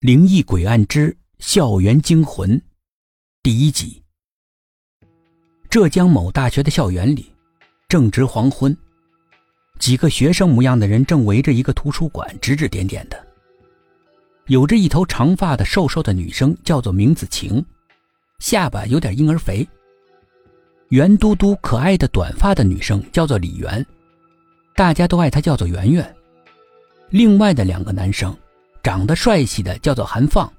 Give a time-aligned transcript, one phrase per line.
[0.00, 2.58] 灵异诡案之校园惊魂，
[3.42, 4.02] 第一集。
[5.68, 7.30] 浙江某大学的校园里，
[7.86, 8.74] 正值黄昏，
[9.78, 13.26] 几个学生模样的人正围着一个图书馆指指点点的。
[14.46, 17.62] 有着一头长发的瘦瘦的女生，叫做明子晴，
[18.38, 19.68] 下巴有点婴儿肥；
[20.88, 23.84] 圆嘟嘟可爱的短发的女生叫做李媛，
[24.74, 26.16] 大家都爱她叫做圆圆。
[27.10, 28.34] 另外的两个男生，
[28.82, 30.50] 长得帅气的叫做韩放，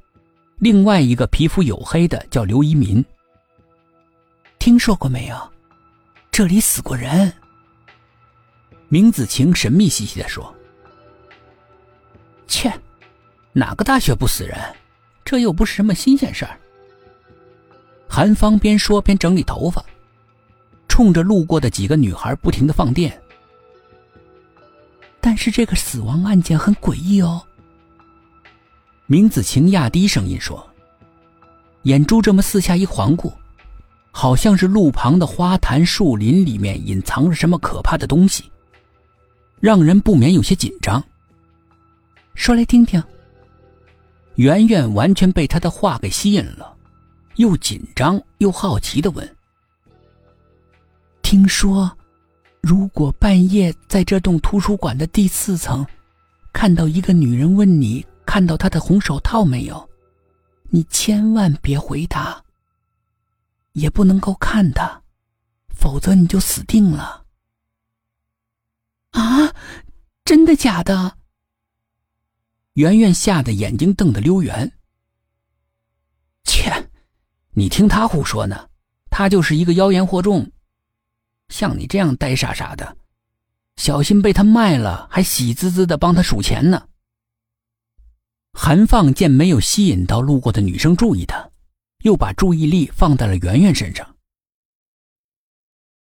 [0.57, 3.03] 另外一个皮肤黝黑的叫刘一民。
[4.59, 5.51] 听说过没有？
[6.31, 7.31] 这里死过人。
[8.89, 10.53] 明子晴神秘兮兮的说
[12.47, 12.71] ：“切，
[13.53, 14.57] 哪个大学不死人？
[15.25, 16.57] 这又不是什么新鲜事儿。”
[18.07, 19.83] 韩芳边说边整理头发，
[20.87, 23.19] 冲着路过的几个女孩不停的放电。
[25.19, 27.41] 但是这个死亡案件很诡异哦。
[29.11, 30.65] 明子晴压低声音说，
[31.81, 33.29] 眼珠这么四下一环顾，
[34.09, 38.49] 好像是路旁的花坛树林里面隐藏着什么可怕的东西，
[39.59, 41.03] 让人不免有些紧张。
[42.35, 43.03] 说来听听。
[44.35, 46.73] 圆圆完全被他的话给吸引了，
[47.35, 49.29] 又紧张又好奇的问
[51.21, 51.91] ：“听说？”
[52.63, 55.85] 如果半夜在这栋图书馆的第四层，
[56.53, 59.89] 看到一个女人问你看到他的红手套没有，
[60.69, 62.43] 你千万别回答，
[63.73, 65.01] 也不能够看他，
[65.69, 67.25] 否则你就死定了。
[69.11, 69.53] 啊，
[70.23, 71.17] 真的假的？
[72.73, 74.71] 圆圆吓得眼睛瞪得溜圆。
[76.45, 76.89] 切，
[77.51, 78.69] 你听他胡说呢，
[79.09, 80.49] 他就是一个妖言惑众。
[81.49, 82.95] 像你这样呆傻傻的，
[83.75, 86.87] 小心被他卖了，还喜滋滋的帮他数钱呢。
[88.63, 91.49] 韩放见没有吸引到路过的女生注意他，
[92.03, 94.07] 又把注意力放在了圆圆身上。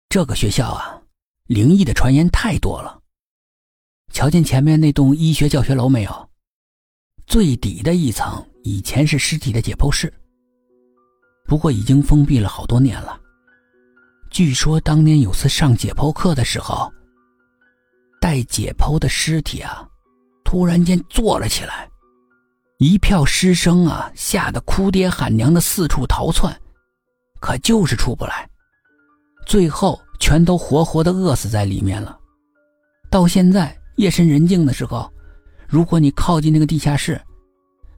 [0.08, 1.02] 这个学校啊，
[1.47, 3.02] 灵异的传言太多了。
[4.12, 6.30] 瞧见前面那栋医学教学楼没有？
[7.25, 10.13] 最底的一层以前是尸体的解剖室，
[11.46, 13.19] 不过已经封闭了好多年了。
[14.30, 16.94] 据说当年有次上解剖课的时候，
[18.22, 19.90] 待解剖的尸体啊，
[20.46, 21.90] 突然间坐了起来，
[22.83, 26.53] 一票师生啊吓得哭爹喊娘的四处逃窜，
[27.39, 28.45] 可就是出不来，
[29.45, 32.19] 最后全都活活的饿死在里面了。
[33.09, 35.09] 到现在夜深人静的时候，
[35.66, 37.17] 如果你靠近那个地下室，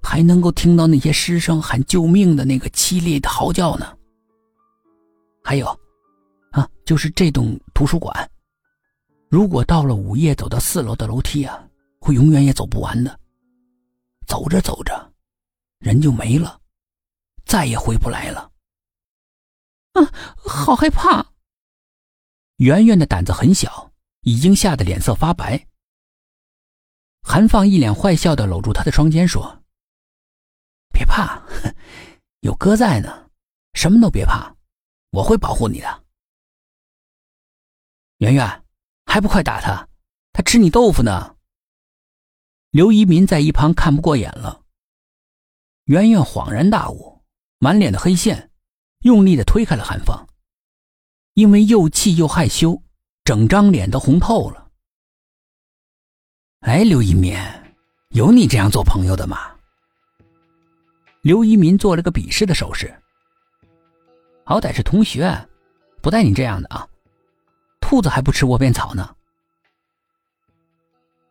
[0.03, 3.91] 还能够听到那些师生喊救命的那个凄厉的嚎叫呢。
[5.43, 5.65] 还有。
[6.51, 8.13] 啊，就是这栋图书馆，
[9.29, 11.59] 如果到了午夜走到四楼的楼梯啊，
[11.99, 13.19] 会永远也走不完的。
[14.25, 15.13] 走着走着，
[15.79, 16.61] 人就没了，
[17.45, 18.51] 再也回不来了。
[19.93, 20.01] 啊，
[20.37, 21.33] 好害怕！
[22.57, 23.91] 圆圆的胆子很小，
[24.21, 25.67] 已经吓得脸色发白。
[27.21, 29.63] 韩放一脸坏笑的搂住他的双肩说
[30.93, 31.41] ：“别怕，
[32.41, 33.29] 有哥在呢，
[33.73, 34.55] 什么都别怕，
[35.11, 36.03] 我会保护你的。”
[38.19, 38.65] 圆圆，
[39.05, 39.87] 还不快打他！
[40.31, 41.34] 他吃你豆腐呢。
[42.75, 44.59] 刘一民在一旁看不过眼了。
[45.85, 47.21] 圆圆恍然大悟，
[47.57, 48.51] 满脸的黑线，
[48.99, 50.27] 用力的推开了韩放。
[51.35, 52.83] 因为又气又害羞，
[53.23, 54.71] 整张脸都红透了。
[56.59, 57.33] 哎，刘一民，
[58.09, 59.55] 有你这样做朋友的吗？
[61.21, 62.93] 刘一民做了个鄙视的手势。
[64.43, 65.47] 好歹是同学，
[66.01, 66.85] 不带你这样的啊。
[67.79, 69.14] 兔子还不吃窝边草呢，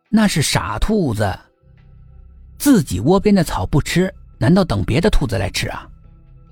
[0.09, 1.37] 那是傻兔子。
[2.57, 5.87] 自己窝边的草不吃，难道等别的兔子来吃啊？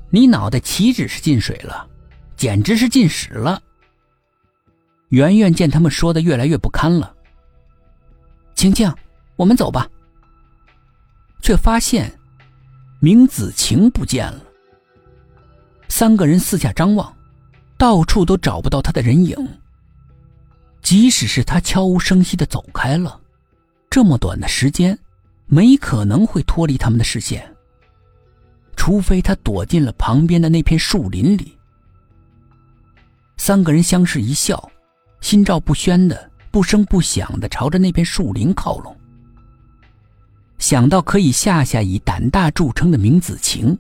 [0.10, 1.88] 你脑袋岂止是进水了，
[2.36, 3.62] 简直是进屎了！
[5.10, 7.16] 圆圆见他们说的越来越不堪了，
[8.54, 8.94] 晴晴，
[9.36, 9.88] 我们走吧。
[11.42, 12.12] 却发现
[13.00, 14.42] 明子晴不见了。
[15.90, 17.16] 三个人四下张望，
[17.78, 19.36] 到处都找不到他的人影。
[20.82, 23.20] 即使是他悄无声息的走开了，
[23.94, 24.98] 这么短的时间，
[25.46, 27.48] 没可能会脱离他们的视线。
[28.76, 31.56] 除非他躲进了旁边的那片树林里。
[33.38, 34.68] 三个人相视一笑，
[35.22, 38.98] 心照不宣的、不声不响的朝着那片树林靠拢。
[40.58, 43.78] 想到可以吓吓以胆大著称的明子晴，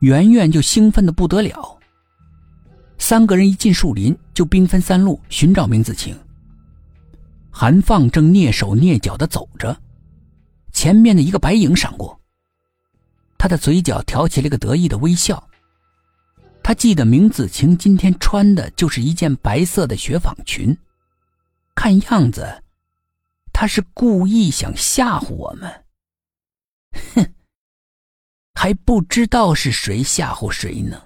[0.00, 1.78] 圆圆就兴奋的不得了。
[2.98, 6.12] 三个人一进树林，就兵分三路寻找明子晴。
[7.58, 9.74] 韩放正蹑手蹑脚的走着，
[10.74, 12.20] 前面的一个白影闪过，
[13.38, 15.42] 他的嘴角挑起了个得意的微笑。
[16.62, 20.76] 他记得明子晴今天穿的就是一件白色的雪纺裙，
[21.74, 22.62] 看样子，
[23.54, 25.84] 他是故意想吓唬我们。
[27.14, 27.32] 哼，
[28.52, 31.05] 还不知道是谁吓唬谁呢。